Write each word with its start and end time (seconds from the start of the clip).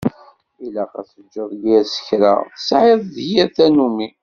Ilaq 0.65 0.93
ad 1.01 1.07
teǧǧeḍ 1.07 1.51
yir 1.63 1.83
skra 1.95 2.33
tesεiḍ 2.53 2.99
d 3.15 3.15
yir 3.29 3.47
tannumi. 3.55 4.07